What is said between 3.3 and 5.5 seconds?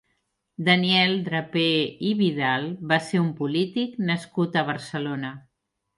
polític nascut a Barcelona.